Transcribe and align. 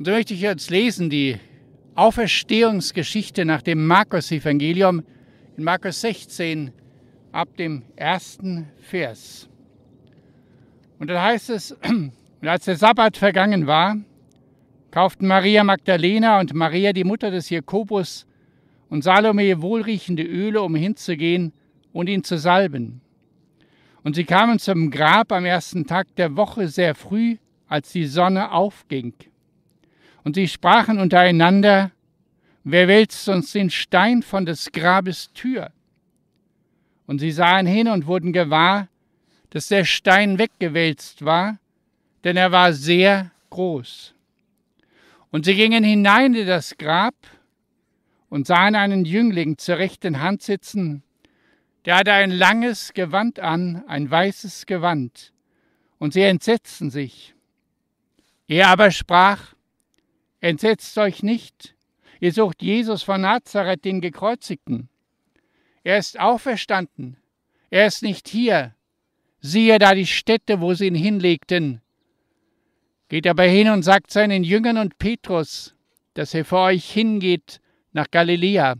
Und 0.00 0.06
so 0.06 0.12
möchte 0.12 0.32
ich 0.32 0.40
jetzt 0.40 0.70
lesen 0.70 1.10
die 1.10 1.36
Auferstehungsgeschichte 1.94 3.44
nach 3.44 3.60
dem 3.60 3.86
Markus-Evangelium 3.86 5.02
in 5.58 5.62
Markus 5.62 6.00
16 6.00 6.72
ab 7.32 7.54
dem 7.58 7.82
ersten 7.96 8.70
Vers. 8.80 9.50
Und 10.98 11.10
da 11.10 11.22
heißt 11.22 11.50
es, 11.50 11.72
und 11.72 12.12
als 12.48 12.64
der 12.64 12.76
Sabbat 12.76 13.18
vergangen 13.18 13.66
war, 13.66 13.98
kauften 14.90 15.26
Maria 15.26 15.64
Magdalena 15.64 16.40
und 16.40 16.54
Maria, 16.54 16.94
die 16.94 17.04
Mutter 17.04 17.30
des 17.30 17.50
Jakobus, 17.50 18.26
und 18.88 19.04
Salome 19.04 19.60
wohlriechende 19.60 20.22
Öle, 20.22 20.62
um 20.62 20.76
hinzugehen 20.76 21.52
und 21.92 22.08
ihn 22.08 22.24
zu 22.24 22.38
salben. 22.38 23.02
Und 24.02 24.16
sie 24.16 24.24
kamen 24.24 24.58
zum 24.60 24.90
Grab 24.90 25.30
am 25.30 25.44
ersten 25.44 25.86
Tag 25.86 26.06
der 26.16 26.38
Woche 26.38 26.68
sehr 26.68 26.94
früh, 26.94 27.36
als 27.68 27.92
die 27.92 28.06
Sonne 28.06 28.50
aufging. 28.52 29.12
Und 30.24 30.34
sie 30.34 30.48
sprachen 30.48 30.98
untereinander, 30.98 31.90
wer 32.64 32.88
wälzt 32.88 33.28
uns 33.28 33.52
den 33.52 33.70
Stein 33.70 34.22
von 34.22 34.46
des 34.46 34.72
Grabes 34.72 35.32
Tür? 35.32 35.72
Und 37.06 37.18
sie 37.18 37.32
sahen 37.32 37.66
hin 37.66 37.88
und 37.88 38.06
wurden 38.06 38.32
gewahr, 38.32 38.88
dass 39.50 39.68
der 39.68 39.84
Stein 39.84 40.38
weggewälzt 40.38 41.24
war, 41.24 41.58
denn 42.24 42.36
er 42.36 42.52
war 42.52 42.72
sehr 42.72 43.32
groß. 43.50 44.14
Und 45.30 45.44
sie 45.44 45.54
gingen 45.54 45.84
hinein 45.84 46.34
in 46.34 46.46
das 46.46 46.76
Grab 46.76 47.14
und 48.28 48.46
sahen 48.46 48.74
einen 48.74 49.04
Jüngling 49.04 49.58
zur 49.58 49.78
rechten 49.78 50.20
Hand 50.20 50.42
sitzen, 50.42 51.02
der 51.84 51.96
hatte 51.96 52.12
ein 52.12 52.30
langes 52.30 52.92
Gewand 52.92 53.40
an, 53.40 53.82
ein 53.86 54.10
weißes 54.10 54.66
Gewand, 54.66 55.32
und 55.98 56.12
sie 56.12 56.22
entsetzten 56.22 56.90
sich. 56.90 57.34
Er 58.48 58.68
aber 58.68 58.90
sprach, 58.90 59.54
Entsetzt 60.40 60.96
euch 60.96 61.22
nicht, 61.22 61.74
ihr 62.18 62.32
sucht 62.32 62.62
Jesus 62.62 63.02
von 63.02 63.20
Nazareth, 63.20 63.84
den 63.84 64.00
Gekreuzigten. 64.00 64.88
Er 65.84 65.98
ist 65.98 66.18
auferstanden, 66.18 67.18
er 67.68 67.86
ist 67.86 68.02
nicht 68.02 68.28
hier. 68.28 68.74
Siehe 69.42 69.78
da 69.78 69.94
die 69.94 70.06
Stätte, 70.06 70.60
wo 70.60 70.74
sie 70.74 70.86
ihn 70.86 70.94
hinlegten. 70.94 71.80
Geht 73.08 73.26
aber 73.26 73.44
hin 73.44 73.68
und 73.70 73.82
sagt 73.82 74.10
seinen 74.10 74.44
Jüngern 74.44 74.76
und 74.76 74.98
Petrus, 74.98 75.74
dass 76.14 76.34
er 76.34 76.44
vor 76.44 76.66
euch 76.66 76.90
hingeht 76.90 77.60
nach 77.92 78.10
Galiläa. 78.10 78.76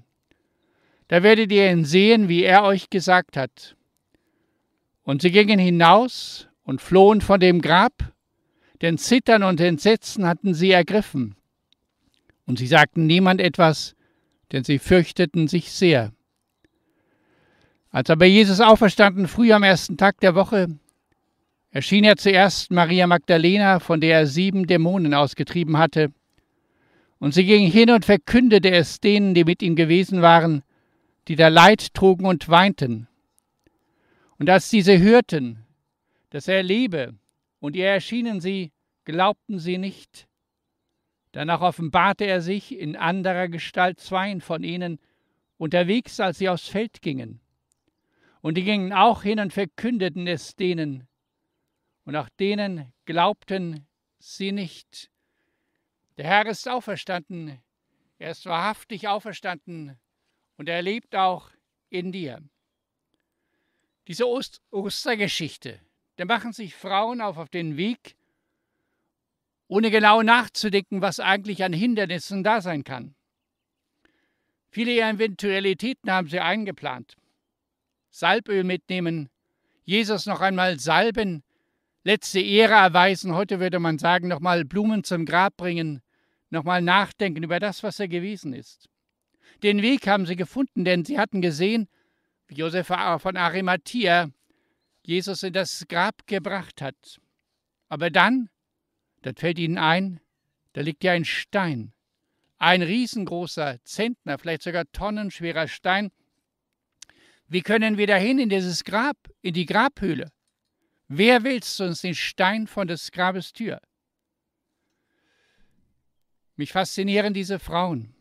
Da 1.09 1.23
werdet 1.23 1.51
ihr 1.51 1.71
ihn 1.71 1.85
sehen, 1.85 2.29
wie 2.29 2.45
er 2.45 2.63
euch 2.65 2.91
gesagt 2.91 3.37
hat. 3.37 3.77
Und 5.03 5.23
sie 5.23 5.31
gingen 5.31 5.59
hinaus 5.59 6.49
und 6.63 6.81
flohen 6.81 7.21
von 7.21 7.41
dem 7.41 7.61
Grab, 7.61 8.13
denn 8.83 8.99
Zittern 8.99 9.43
und 9.43 9.61
Entsetzen 9.61 10.27
hatten 10.27 10.55
sie 10.55 10.71
ergriffen. 10.71 11.37
Und 12.47 12.59
sie 12.59 12.67
sagten 12.67 13.07
niemand 13.07 13.41
etwas, 13.41 13.95
denn 14.53 14.65
sie 14.65 14.79
fürchteten 14.79 15.49
sich 15.49 15.71
sehr. 15.73 16.13
Als 17.91 18.11
aber 18.11 18.27
Jesus 18.27 18.61
auferstanden 18.61 19.29
früh 19.29 19.53
am 19.53 19.63
ersten 19.63 19.97
Tag 19.97 20.21
der 20.21 20.35
Woche, 20.35 20.79
erschien 21.71 22.05
er 22.05 22.17
zuerst 22.17 22.71
Maria 22.71 23.07
Magdalena, 23.07 23.81
von 23.81 24.01
der 24.01 24.21
er 24.21 24.27
sieben 24.27 24.67
Dämonen 24.67 25.15
ausgetrieben 25.15 25.79
hatte. 25.79 26.13
Und 27.19 27.35
sie 27.35 27.45
ging 27.45 27.71
hin 27.71 27.91
und 27.91 28.05
verkündete 28.05 28.71
es 28.71 29.01
denen, 29.01 29.35
die 29.35 29.45
mit 29.45 29.63
ihm 29.63 29.77
gewesen 29.77 30.23
waren, 30.23 30.63
die 31.29 31.37
da 31.37 31.49
Leid 31.49 31.93
trugen 31.95 32.27
und 32.27 32.49
weinten. 32.49 33.09
Und 34.39 34.49
als 34.49 34.71
diese 34.71 34.99
hörten, 34.99 35.67
dass 36.31 36.49
er 36.49 36.63
lebe, 36.63 37.15
und 37.59 37.77
ihr 37.77 37.87
erschienen 37.87 38.41
sie, 38.41 38.73
glaubten 39.05 39.59
sie 39.59 39.77
nicht. 39.77 40.30
Danach 41.33 41.61
offenbarte 41.61 42.25
er 42.25 42.41
sich 42.41 42.77
in 42.77 42.97
anderer 42.97 43.49
Gestalt 43.49 44.01
zweien 44.01 44.41
von 44.41 44.65
ihnen, 44.65 44.99
unterwegs, 45.59 46.19
als 46.19 46.39
sie 46.39 46.49
aufs 46.49 46.69
Feld 46.69 47.03
gingen. 47.03 47.41
Und 48.41 48.57
die 48.57 48.65
gingen 48.65 48.93
auch 48.93 49.23
hin 49.23 49.39
und 49.39 49.53
verkündeten 49.53 50.27
es 50.27 50.57
denen. 50.57 51.07
Und 52.05 52.17
auch 52.17 52.29
denen 52.41 52.93
glaubten 53.05 53.87
sie 54.19 54.53
nicht. 54.53 55.11
Der 56.17 56.27
Herr 56.27 56.47
ist 56.47 56.69
auferstanden, 56.69 57.61
er 58.19 58.31
ist 58.31 58.47
wahrhaftig 58.47 59.09
auferstanden 59.09 59.99
und 60.57 60.69
er 60.69 60.83
lebt 60.83 61.15
auch 61.15 61.51
in 61.89 62.13
dir. 62.13 62.43
Diese 64.09 64.27
Ost 64.27 64.61
Ostergeschichte, 64.71 65.81
da 66.17 66.25
machen 66.25 66.53
sich 66.53 66.75
Frauen 66.75 67.21
auf, 67.21 67.39
auf 67.39 67.49
den 67.49 67.77
Weg, 67.77 68.17
ohne 69.71 69.93
genau 69.93 70.23
nachzudenken, 70.23 71.01
was 71.01 71.21
eigentlich 71.21 71.63
an 71.63 71.73
Hindernissen 71.73 72.43
da 72.43 72.61
sein 72.61 72.83
kann. 72.83 73.15
Viele 74.69 75.01
Eventualitäten 75.01 76.11
haben 76.11 76.29
sie 76.29 76.41
eingeplant. 76.41 77.17
Salböl 78.11 78.65
mitnehmen, 78.65 79.31
Jesus 79.85 80.27
noch 80.27 80.41
einmal 80.41 80.81
salben, 80.81 81.45
letzte 82.03 82.41
Ehre 82.41 82.75
erweisen, 82.75 83.37
heute 83.37 83.61
würde 83.61 83.79
man 83.79 83.99
sagen, 83.99 84.27
nochmal 84.27 84.65
Blumen 84.65 85.05
zum 85.05 85.25
Grab 85.25 85.57
bringen, 85.57 86.03
nochmal 86.51 86.83
nachdenken 86.83 87.45
über 87.45 87.61
das, 87.61 87.85
was 87.85 88.01
er 88.01 88.09
gewesen 88.09 88.53
ist. 88.53 88.89
Den 89.63 89.83
Weg 89.83 90.09
haben 90.09 90.27
sie 90.27 90.37
gefunden, 90.37 90.85
denn 90.85 91.05
sie 91.05 91.17
hatten 91.17 91.41
gesehen, 91.43 91.89
wie 92.49 92.57
Josef 92.57 92.89
von 92.89 93.37
Arimathea 93.37 94.31
Jesus 95.05 95.45
in 95.45 95.53
das 95.53 95.85
Grab 95.89 96.27
gebracht 96.27 96.83
hat. 96.83 97.21
Aber 97.89 98.11
dann 98.11 98.49
dann 99.23 99.37
fällt 99.37 99.59
ihnen 99.59 99.79
ein, 99.79 100.21
da 100.73 100.81
liegt 100.81 101.05
ja 101.05 101.13
ein 101.13 101.25
Stein, 101.25 101.93
ein 102.59 102.83
riesengroßer 102.83 103.83
Zentner, 103.85 104.39
vielleicht 104.39 104.63
sogar 104.63 104.91
tonnenschwerer 104.93 105.69
Stein. 105.69 106.11
Wie 107.49 107.63
können 107.63 107.97
wir 107.97 108.07
dahin 108.07 108.39
in 108.39 108.49
dieses 108.49 108.85
Grab, 108.85 109.17
in 109.43 109.55
die 109.55 109.67
Grabhöhle? 109.67 110.31
Wer 111.09 111.43
willst 111.43 111.81
uns 111.81 112.03
den 112.03 112.15
Stein 112.15 112.67
von 112.67 112.87
des 112.87 113.11
Grabes 113.11 113.53
Tür? 113.53 113.81
Mich 116.55 116.73
faszinieren 116.73 117.35
diese 117.35 117.59
Frauen. 117.59 118.15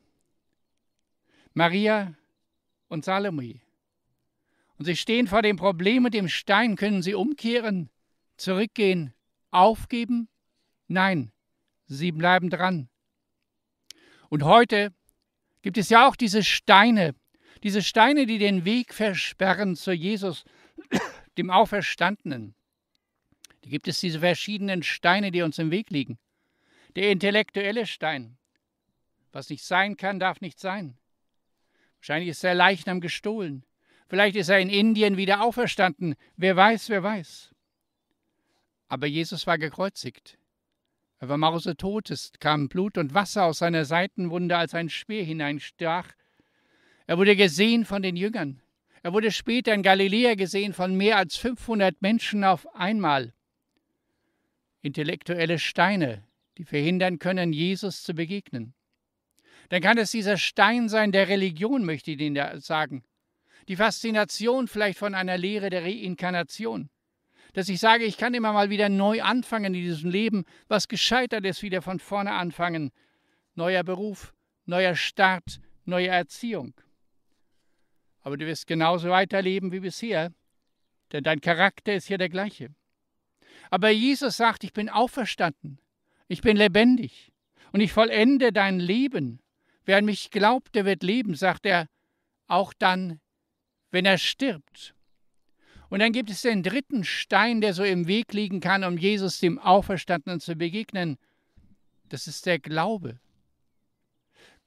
Maria 1.53 2.15
und 2.87 3.05
Salome. 3.05 3.61
Und 4.77 4.85
sie 4.85 4.95
stehen 4.95 5.27
vor 5.27 5.41
dem 5.41 5.57
Problem 5.57 6.03
mit 6.03 6.13
dem 6.13 6.29
Stein. 6.29 6.77
Können 6.77 7.03
sie 7.03 7.13
umkehren, 7.13 7.89
zurückgehen, 8.37 9.13
aufgeben? 9.51 10.29
Nein, 10.89 11.31
sie 11.85 12.11
bleiben 12.11 12.49
dran. 12.49 12.89
Und 14.29 14.43
heute 14.43 14.91
gibt 15.61 15.77
es 15.77 15.89
ja 15.89 16.07
auch 16.07 16.15
diese 16.15 16.43
Steine, 16.43 17.13
diese 17.61 17.83
Steine, 17.83 18.25
die 18.25 18.39
den 18.39 18.65
Weg 18.65 18.93
versperren 18.93 19.75
zu 19.75 19.91
Jesus, 19.91 20.45
dem 21.37 21.51
Auferstandenen. 21.51 22.55
Da 23.61 23.69
gibt 23.69 23.87
es 23.87 23.99
diese 23.99 24.19
verschiedenen 24.19 24.81
Steine, 24.81 25.29
die 25.29 25.43
uns 25.43 25.59
im 25.59 25.69
Weg 25.69 25.91
liegen. 25.91 26.17
Der 26.95 27.11
intellektuelle 27.11 27.85
Stein. 27.85 28.37
Was 29.31 29.51
nicht 29.51 29.63
sein 29.63 29.95
kann, 29.95 30.19
darf 30.19 30.41
nicht 30.41 30.59
sein. 30.59 30.97
Wahrscheinlich 31.99 32.29
ist 32.29 32.43
der 32.43 32.55
Leichnam 32.55 32.99
gestohlen. 32.99 33.63
Vielleicht 34.07 34.35
ist 34.37 34.49
er 34.49 34.59
in 34.59 34.69
Indien 34.69 35.17
wieder 35.17 35.41
auferstanden. 35.41 36.15
Wer 36.35 36.55
weiß, 36.55 36.89
wer 36.89 37.03
weiß. 37.03 37.53
Aber 38.87 39.05
Jesus 39.05 39.45
war 39.45 39.59
gekreuzigt. 39.59 40.39
Er 41.19 41.27
war 41.27 41.37
mausetot, 41.37 42.09
es 42.11 42.31
kam 42.39 42.69
Blut 42.69 42.97
und 42.97 43.13
Wasser 43.13 43.43
aus 43.43 43.59
seiner 43.59 43.83
Seitenwunde, 43.83 44.55
als 44.55 44.73
ein 44.73 44.89
Speer 44.89 45.23
hineinstach. 45.23 46.07
Er 47.07 47.17
wurde 47.17 47.35
gesehen 47.35 47.83
von 47.83 48.01
den 48.01 48.15
Jüngern. 48.15 48.61
Er 49.03 49.11
wurde 49.11 49.31
später 49.31 49.73
in 49.73 49.83
Galiläa 49.83 50.35
gesehen 50.35 50.73
von 50.73 50.95
mehr 50.95 51.17
als 51.17 51.35
500 51.35 52.01
Menschen 52.01 52.45
auf 52.45 52.73
einmal. 52.73 53.33
Intellektuelle 54.81 55.59
Steine, 55.59 56.23
die 56.57 56.63
verhindern 56.63 57.19
können, 57.19 57.51
Jesus 57.51 58.03
zu 58.03 58.13
begegnen. 58.13 58.73
Dann 59.67 59.81
kann 59.81 59.97
es 59.97 60.11
dieser 60.11 60.37
Stein 60.37 60.87
sein 60.87 61.11
der 61.11 61.27
Religion, 61.27 61.83
möchte 61.83 62.11
ich 62.11 62.19
Ihnen 62.19 62.61
sagen. 62.61 63.03
Die 63.67 63.75
Faszination 63.75 64.67
vielleicht 64.67 64.97
von 64.97 65.13
einer 65.13 65.37
Lehre 65.37 65.69
der 65.69 65.83
Reinkarnation 65.83 66.89
dass 67.53 67.69
ich 67.69 67.79
sage, 67.79 68.05
ich 68.05 68.17
kann 68.17 68.33
immer 68.33 68.53
mal 68.53 68.69
wieder 68.69 68.89
neu 68.89 69.21
anfangen 69.21 69.73
in 69.73 69.81
diesem 69.81 70.09
Leben, 70.09 70.45
was 70.67 70.87
gescheitert 70.87 71.45
ist, 71.45 71.63
wieder 71.63 71.81
von 71.81 71.99
vorne 71.99 72.33
anfangen. 72.33 72.91
Neuer 73.55 73.83
Beruf, 73.83 74.33
neuer 74.65 74.95
Start, 74.95 75.59
neue 75.85 76.07
Erziehung. 76.07 76.73
Aber 78.21 78.37
du 78.37 78.45
wirst 78.45 78.67
genauso 78.67 79.09
weiterleben 79.09 79.71
wie 79.71 79.79
bisher, 79.79 80.31
denn 81.11 81.23
dein 81.23 81.41
Charakter 81.41 81.93
ist 81.93 82.09
ja 82.09 82.17
der 82.17 82.29
gleiche. 82.29 82.69
Aber 83.71 83.89
Jesus 83.89 84.37
sagt, 84.37 84.63
ich 84.63 84.73
bin 84.73 84.89
auferstanden, 84.89 85.79
ich 86.27 86.41
bin 86.41 86.57
lebendig 86.57 87.31
und 87.71 87.81
ich 87.81 87.91
vollende 87.91 88.51
dein 88.51 88.79
Leben. 88.79 89.41
Wer 89.85 89.97
an 89.97 90.05
mich 90.05 90.31
glaubt, 90.31 90.75
der 90.75 90.85
wird 90.85 91.03
leben, 91.03 91.35
sagt 91.35 91.65
er, 91.65 91.87
auch 92.47 92.73
dann, 92.73 93.19
wenn 93.91 94.05
er 94.05 94.17
stirbt. 94.17 94.93
Und 95.89 95.99
dann 95.99 96.11
gibt 96.11 96.29
es 96.29 96.43
den 96.43 96.61
dritten 96.63 97.03
Stein, 97.03 97.61
der 97.61 97.73
so 97.73 97.83
im 97.83 98.07
Weg 98.07 98.33
liegen 98.33 98.59
kann, 98.59 98.83
um 98.83 98.97
Jesus 98.97 99.39
dem 99.39 99.57
Auferstandenen 99.57 100.39
zu 100.39 100.55
begegnen. 100.55 101.17
Das 102.09 102.27
ist 102.27 102.45
der 102.45 102.59
Glaube. 102.59 103.19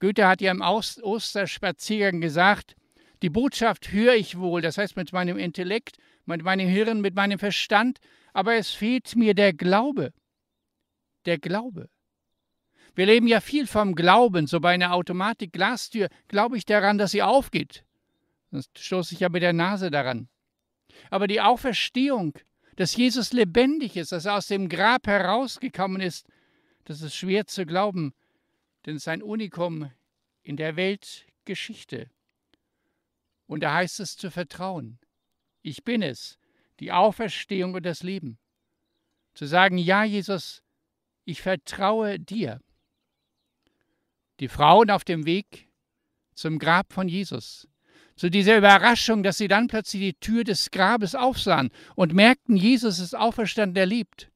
Goethe 0.01 0.27
hat 0.27 0.41
ja 0.41 0.51
im 0.51 0.63
Osterspaziergang 0.63 2.21
gesagt, 2.21 2.75
die 3.23 3.31
Botschaft 3.31 3.93
höre 3.93 4.15
ich 4.15 4.37
wohl, 4.37 4.61
das 4.61 4.79
heißt 4.79 4.97
mit 4.97 5.13
meinem 5.13 5.39
Intellekt, 5.39 5.97
mit 6.27 6.43
meinem 6.43 6.69
Hirn, 6.69 7.01
mit 7.01 7.15
meinem 7.15 7.39
Verstand, 7.39 8.01
aber 8.33 8.57
es 8.57 8.71
fehlt 8.71 9.15
mir 9.15 9.35
der 9.35 9.53
Glaube. 9.53 10.13
Der 11.25 11.39
Glaube. 11.39 11.89
Wir 12.97 13.07
leben 13.07 13.29
ja 13.29 13.41
viel 13.41 13.69
vom 13.69 13.95
Glauben, 13.95 14.49
so 14.49 14.59
bei 14.59 14.75
einer 14.75 14.93
Automatik-Glastür 14.93 16.09
glaube 16.27 16.59
ich 16.59 16.67
daran, 16.67 16.99
dass 16.99 17.13
sie 17.13 17.23
aufgeht. 17.23 17.85
Sonst 18.51 18.77
stoße 18.77 19.15
ich 19.15 19.21
ja 19.21 19.29
mit 19.29 19.43
der 19.43 19.53
Nase 19.53 19.93
daran. 19.93 20.29
Aber 21.11 21.27
die 21.27 21.41
Auferstehung, 21.41 22.39
dass 22.77 22.97
Jesus 22.97 23.33
lebendig 23.33 23.97
ist, 23.97 24.13
dass 24.13 24.25
er 24.25 24.37
aus 24.37 24.47
dem 24.47 24.69
Grab 24.69 25.07
herausgekommen 25.07 26.01
ist, 26.01 26.27
das 26.85 27.01
ist 27.01 27.15
schwer 27.15 27.47
zu 27.47 27.67
glauben, 27.67 28.15
denn 28.85 28.97
es 28.97 29.03
ist 29.03 29.09
ein 29.09 29.23
Unikum 29.23 29.91
in 30.43 30.57
der 30.57 30.77
Weltgeschichte. 30.77 32.11
Und 33.47 33.63
da 33.63 33.75
heißt 33.75 34.01
es 34.01 34.17
zu 34.17 34.31
vertrauen. 34.31 34.99
Ich 35.63 35.85
bin 35.85 36.03
es, 36.03 36.39
die 36.81 36.91
Auferstehung 36.91 37.75
und 37.75 37.87
das 37.87 38.03
Leben. 38.03 38.39
Zu 39.35 39.47
sagen, 39.47 39.79
ja, 39.79 40.05
Jesus, 40.05 40.63
ich 41.25 41.43
vertraue 41.43 42.19
dir. 42.19 42.61
Die 44.41 44.49
Frauen 44.49 44.91
auf 44.91 45.05
dem 45.05 45.25
Weg 45.25 45.69
zum 46.35 46.59
Grab 46.59 46.93
von 46.93 47.09
Jesus, 47.09 47.69
zu 48.17 48.31
dieser 48.31 48.59
Überraschung, 48.59 49.23
dass 49.23 49.39
sie 49.39 49.49
dann 49.49 49.69
plötzlich 49.69 50.03
die 50.03 50.15
Tür 50.15 50.45
des 50.45 50.71
Grabes 50.71 51.15
aufsahen 51.15 51.71
und 51.95 52.13
merkten, 52.13 52.57
Jesus 52.57 52.99
ist 52.99 53.17
auferstanden, 53.17 53.77
er 53.77 53.87
liebt. 53.87 54.31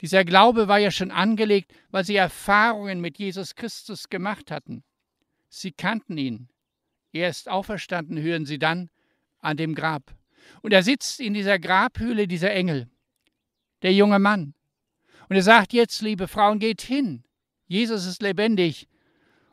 Dieser 0.00 0.24
Glaube 0.24 0.68
war 0.68 0.78
ja 0.78 0.90
schon 0.90 1.10
angelegt, 1.10 1.72
weil 1.90 2.04
sie 2.04 2.16
Erfahrungen 2.16 3.00
mit 3.00 3.18
Jesus 3.18 3.54
Christus 3.54 4.08
gemacht 4.08 4.50
hatten. 4.50 4.84
Sie 5.48 5.72
kannten 5.72 6.18
ihn. 6.18 6.48
Er 7.12 7.30
ist 7.30 7.48
auferstanden, 7.48 8.20
hören 8.20 8.44
sie 8.44 8.58
dann 8.58 8.90
an 9.38 9.56
dem 9.56 9.74
Grab. 9.74 10.14
Und 10.60 10.72
er 10.72 10.82
sitzt 10.82 11.18
in 11.20 11.34
dieser 11.34 11.58
Grabhöhle, 11.58 12.28
dieser 12.28 12.52
Engel, 12.52 12.88
der 13.82 13.94
junge 13.94 14.18
Mann. 14.18 14.54
Und 15.28 15.36
er 15.36 15.42
sagt 15.42 15.72
jetzt, 15.72 16.02
liebe 16.02 16.28
Frauen, 16.28 16.58
geht 16.58 16.82
hin. 16.82 17.24
Jesus 17.66 18.06
ist 18.06 18.22
lebendig. 18.22 18.88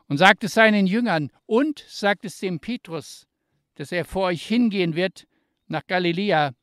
Und 0.06 0.18
sagt 0.18 0.44
es 0.44 0.54
seinen 0.54 0.86
Jüngern 0.86 1.30
und 1.46 1.84
sagt 1.88 2.26
es 2.26 2.38
dem 2.38 2.60
Petrus, 2.60 3.26
dass 3.74 3.92
er 3.92 4.04
vor 4.04 4.26
euch 4.26 4.46
hingehen 4.46 4.94
wird 4.94 5.26
nach 5.66 5.86
Galiläa 5.86 6.54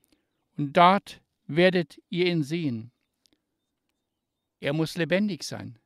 und 0.57 0.75
dort 0.77 1.21
werdet 1.47 2.01
ihr 2.09 2.27
ihn 2.27 2.43
sehen. 2.43 2.91
Er 4.59 4.73
muss 4.73 4.95
lebendig 4.95 5.43
sein. 5.43 5.77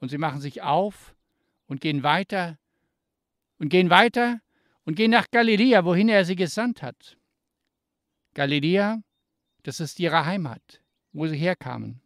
Und 0.00 0.10
sie 0.10 0.18
machen 0.18 0.40
sich 0.40 0.62
auf 0.62 1.16
und 1.66 1.80
gehen 1.80 2.02
weiter 2.02 2.58
und 3.58 3.68
gehen 3.68 3.90
weiter 3.90 4.40
und 4.84 4.94
gehen 4.94 5.10
nach 5.10 5.30
Galiläa, 5.30 5.84
wohin 5.84 6.08
er 6.08 6.24
sie 6.24 6.36
gesandt 6.36 6.82
hat. 6.82 7.18
Galiläa, 8.34 9.02
das 9.64 9.80
ist 9.80 9.98
ihre 9.98 10.24
Heimat, 10.24 10.80
wo 11.12 11.26
sie 11.26 11.36
herkamen. 11.36 12.00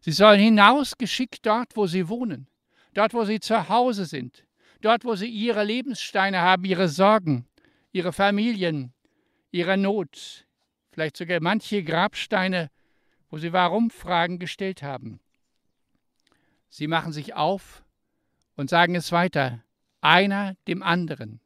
Sie 0.00 0.12
sollen 0.12 0.38
hinausgeschickt 0.38 1.46
dort, 1.46 1.76
wo 1.76 1.86
sie 1.86 2.08
wohnen, 2.08 2.46
dort, 2.92 3.14
wo 3.14 3.24
sie 3.24 3.40
zu 3.40 3.70
Hause 3.70 4.04
sind, 4.04 4.43
dort, 4.84 5.04
wo 5.04 5.14
sie 5.14 5.28
ihre 5.28 5.64
Lebenssteine 5.64 6.40
haben, 6.40 6.64
ihre 6.64 6.88
Sorgen, 6.88 7.46
ihre 7.92 8.12
Familien, 8.12 8.92
ihre 9.50 9.76
Not, 9.76 10.46
vielleicht 10.90 11.16
sogar 11.16 11.40
manche 11.40 11.82
Grabsteine, 11.82 12.70
wo 13.30 13.38
sie 13.38 13.52
Warum-Fragen 13.52 14.38
gestellt 14.38 14.82
haben. 14.82 15.20
Sie 16.68 16.86
machen 16.86 17.12
sich 17.12 17.34
auf 17.34 17.84
und 18.56 18.68
sagen 18.68 18.94
es 18.94 19.12
weiter, 19.12 19.62
einer 20.00 20.56
dem 20.68 20.82
anderen. 20.82 21.40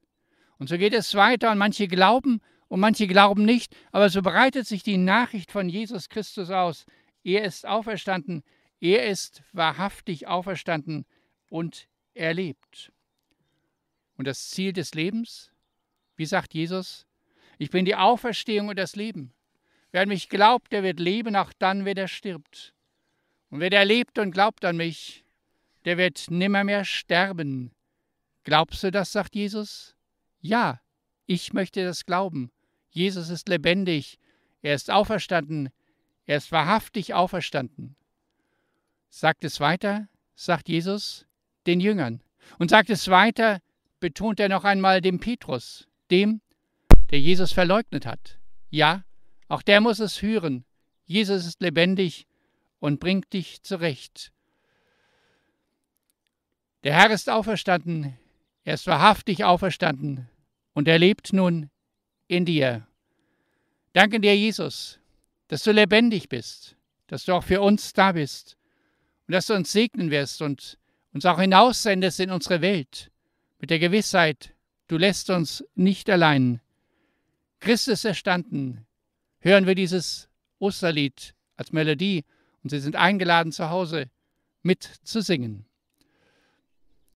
Und 0.59 0.69
so 0.69 0.77
geht 0.77 0.93
es 0.93 1.15
weiter 1.15 1.53
und 1.53 1.59
manche 1.59 1.87
glauben 1.87 2.41
und 2.69 2.81
manche 2.81 3.07
glauben 3.07 3.45
nicht, 3.45 3.77
aber 3.93 4.11
so 4.11 4.21
breitet 4.23 4.67
sich 4.67 4.83
die 4.83 4.97
Nachricht 4.99 5.53
von 5.53 5.69
Jesus 5.69 6.09
Christus 6.09 6.51
aus. 6.51 6.85
Er 7.23 7.45
ist 7.45 7.67
auferstanden, 7.67 8.43
er 8.81 9.07
ist 9.07 9.43
wahrhaftig 9.53 10.27
auferstanden 10.27 11.07
und 11.49 11.89
er 12.15 12.35
lebt. 12.35 12.93
Und 14.19 14.27
das 14.27 14.51
Ziel 14.51 14.75
des 14.75 14.95
Lebens, 14.95 15.51
wie 16.17 16.27
sagt 16.27 16.53
Jesus, 16.53 17.07
ich 17.57 17.71
bin 17.71 17.85
die 17.85 17.95
Auferstehung 17.95 18.69
und 18.69 18.79
das 18.79 18.97
Leben. 18.97 19.33
Wer 19.93 20.03
an 20.03 20.09
mich 20.09 20.29
glaubt, 20.29 20.73
der 20.73 20.83
wird 20.83 21.01
leben, 21.01 21.35
auch 21.37 21.53
dann, 21.59 21.85
wenn 21.85 21.97
er 21.97 22.09
stirbt. 22.09 22.75
Und 23.49 23.61
wer 23.61 23.71
der 23.71 23.85
lebt 23.85 24.19
und 24.19 24.33
glaubt 24.33 24.65
an 24.65 24.77
mich, 24.77 25.25
der 25.85 25.97
wird 25.97 26.31
nimmermehr 26.31 26.85
sterben. 26.85 27.71
Glaubst 28.45 28.83
du 28.83 28.91
das, 28.91 29.13
sagt 29.13 29.35
Jesus? 29.35 29.95
Ja, 30.41 30.81
ich 31.27 31.53
möchte 31.53 31.85
das 31.85 32.05
glauben. 32.05 32.51
Jesus 32.91 33.31
ist 33.31 33.49
lebendig, 33.49 34.19
er 34.63 34.75
ist 34.75 34.91
auferstanden, 34.91 35.71
er 36.27 36.39
ist 36.39 36.51
wahrhaftig 36.53 37.15
auferstanden. 37.15 37.97
Sagt 39.09 39.45
es 39.45 39.61
weiter, 39.61 40.09
sagt 40.35 40.69
Jesus 40.69 41.27
den 41.67 41.81
Jüngern. 41.81 42.21
Und 42.59 42.71
sagt 42.71 42.91
es 42.91 43.09
weiter, 43.09 43.61
betont 44.01 44.41
er 44.41 44.49
noch 44.49 44.65
einmal 44.65 45.01
dem 45.01 45.21
Petrus, 45.21 45.89
dem, 46.11 46.41
der 47.11 47.21
Jesus 47.21 47.53
verleugnet 47.53 48.07
hat. 48.07 48.39
Ja, 48.71 49.05
auch 49.49 49.63
der 49.63 49.81
muss 49.81 49.99
es 49.99 50.23
hören. 50.23 50.65
Jesus 51.05 51.47
ist 51.47 51.61
lebendig 51.63 52.27
und 52.81 53.01
bringt 53.01 53.33
dich 53.33 53.63
zurecht. 53.63 54.33
Der 56.85 56.95
Herr 56.95 57.11
ist 57.11 57.29
auferstanden, 57.29 58.17
er 58.65 58.75
ist 58.75 58.87
wahrhaftig 58.87 59.45
auferstanden 59.45 60.29
und 60.75 60.87
er 60.87 60.99
lebt 60.99 61.33
nun 61.33 61.71
in 62.29 62.45
dir. 62.45 62.87
Danke 63.95 64.21
dir, 64.21 64.37
Jesus, 64.37 65.01
dass 65.49 65.65
du 65.65 65.73
lebendig 65.73 66.29
bist, 66.29 66.77
dass 67.07 67.25
du 67.25 67.33
auch 67.33 67.43
für 67.43 67.63
uns 67.63 67.95
da 67.95 68.13
bist 68.13 68.57
und 69.27 69.33
dass 69.33 69.47
du 69.47 69.55
uns 69.55 69.73
segnen 69.73 70.11
wirst 70.11 70.41
und 70.43 70.79
uns 71.13 71.25
auch 71.25 71.41
hinaussendest 71.41 72.21
in 72.21 72.31
unsere 72.31 72.61
Welt 72.61 73.11
mit 73.59 73.71
der 73.71 73.79
Gewissheit, 73.79 74.55
du 74.87 74.97
lässt 74.97 75.31
uns 75.31 75.65
nicht 75.75 76.09
allein. 76.11 76.61
Christus 77.61 78.05
erstanden, 78.05 78.87
hören 79.41 79.67
wir 79.67 79.75
dieses 79.75 80.29
Osterlied 80.59 81.35
als 81.57 81.73
Melodie 81.73 82.25
und 82.63 82.71
Sie 82.71 82.81
sind 82.81 82.97
eingeladen 82.97 83.53
zu 83.53 83.71
Hause 83.71 84.11
mit 84.63 84.83
zu 85.03 85.21
singen. 85.23 85.68